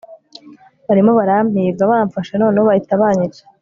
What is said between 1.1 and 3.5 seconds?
barampiga bamfashe noneho bahita banyica